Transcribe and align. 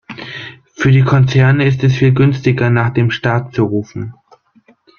Für 0.73 0.89
die 0.91 1.03
Konzerne 1.03 1.67
ist 1.67 1.83
es 1.83 1.93
viel 1.93 2.11
günstiger, 2.11 2.71
nach 2.71 2.89
dem 2.91 3.11
Staat 3.11 3.53
zu 3.53 3.65
rufen. 3.65 4.15